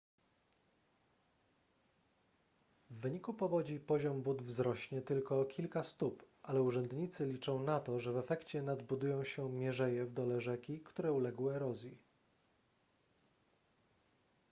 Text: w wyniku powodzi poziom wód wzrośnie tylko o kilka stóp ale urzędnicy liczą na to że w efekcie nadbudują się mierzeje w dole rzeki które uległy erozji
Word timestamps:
w 2.89 2.99
wyniku 2.99 3.33
powodzi 3.33 3.79
poziom 3.79 4.21
wód 4.21 4.41
wzrośnie 4.43 5.01
tylko 5.01 5.41
o 5.41 5.45
kilka 5.45 5.83
stóp 5.83 6.25
ale 6.43 6.61
urzędnicy 6.61 7.25
liczą 7.25 7.63
na 7.63 7.79
to 7.79 7.99
że 7.99 8.11
w 8.13 8.17
efekcie 8.17 8.61
nadbudują 8.61 9.23
się 9.23 9.49
mierzeje 9.51 10.05
w 10.05 10.13
dole 10.13 10.41
rzeki 10.41 10.79
które 10.79 11.11
uległy 11.13 11.55
erozji 11.55 11.97